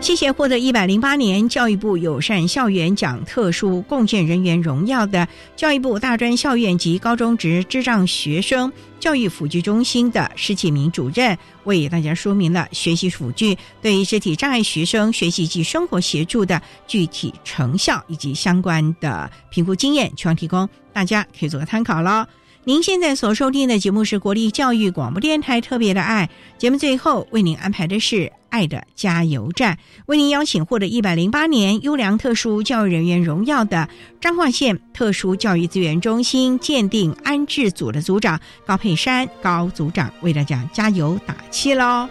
[0.00, 22.26] 谢谢获得一百零八年教育部友善校园奖特殊贡献人员荣耀的教育部大专校院及高中职智障学生教育辅具中心的施启明主任，为大家说明了学习辅具对于肢体障碍学生学习及生活协助的具体成效以及相关的评估经验，希望提供大家可以做个参考喽。
[22.64, 33.88] 您现在所收听的节目是国立教育广播电台特别的爱节目，最后为您安排的是爱的加油站，为您邀请获得一百零八年优良特殊教育人员荣耀的
[34.20, 42.06] 彰化县特殊教育资源中心鉴定安置组的组长高佩珊高组长为大家加油打气喽。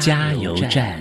[0.00, 0.98] 加油站。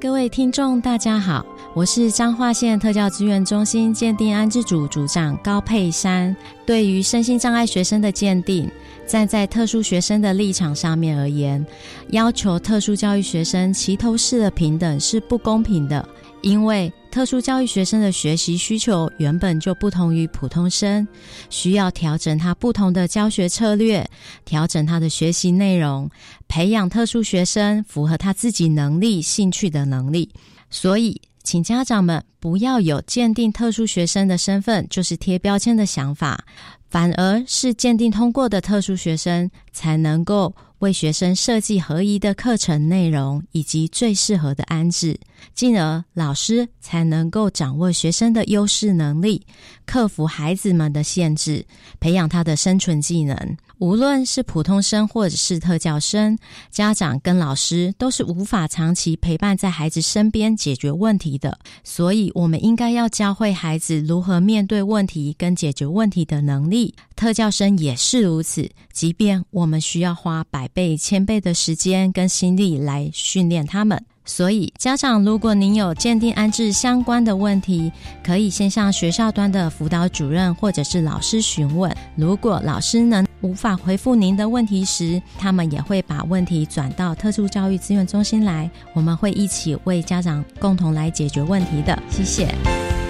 [0.00, 6.34] 各位听众，大家好，我是彰化县特教资源中心鉴定安置组组长高佩珊。
[6.64, 8.70] 对于身心障碍学生的鉴定，
[9.06, 11.64] 站在特殊学生的立场上面而言，
[12.10, 16.08] 要求特殊教育学生齐头式的平等是不公平的，
[16.40, 16.92] 因为。
[17.14, 21.06] 特殊教育学生的学习需求原本就不同于普通生，
[21.48, 24.04] 需要调整他不同的教学策略，
[24.44, 26.10] 调整他的学习内容，
[26.48, 30.28] 培养特殊学生符合他自己能力、兴趣的能力。
[30.70, 36.44] 所以，请家长们不要有鉴定特殊学生的身份就是贴标签的想法，
[36.90, 40.52] 反而是鉴定通过的特殊学生才能够。
[40.80, 45.18] 为学生设计合宜的课程内容以及最适合的安置，
[45.54, 49.46] 进而老师才能够掌握学生的优势能力，
[49.84, 51.66] 克服孩子们的限制，
[52.00, 53.36] 培养他的生存技能。
[53.78, 56.38] 无论是普通生或者是特教生，
[56.70, 61.58] 家长跟老师都是无法长期陪伴在孩子身边解决问题的。
[61.82, 68.70] 所以，我们应该要教会孩子如何面对问题跟解决问题的能力，特教生也是如此。
[68.92, 74.02] 即便我们需要花百倍、千倍的时间跟心力来训练他们。
[74.24, 81.94] 所以，家长，如果您有鉴定安置相关的问题，可以先向学校端的辅导主任或者是老师询问。
[82.16, 91.98] 如果老师能无法回复您的问题时，他们也会把问题转到特殊教育资源中心来，我们会一起为家长共同来解决问题的。
[92.10, 93.03] 谢谢。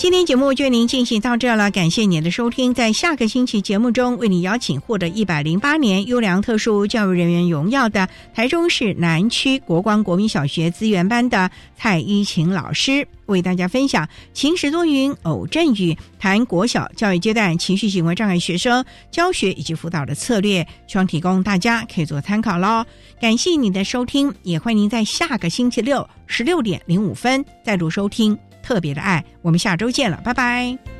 [0.00, 2.72] 今天节目就为您进行到这了，感谢您的收听。
[2.72, 22.82] 在下个星期节目中，为您邀请获得一百零八年优良特殊教育人员荣耀的台中市南区国光国民小学资源班的蔡依晴老师，为大家分享晴时多云偶阵雨，谈国小教育阶段情绪行为障碍学生教学以及辅导的策略，希望提供大家可以做参考喽。
[23.20, 28.34] 感谢您的收听，也欢迎您在下个星期六十六点零五分再度收听。
[28.70, 30.99] 特别的爱，我们下周见了，拜拜。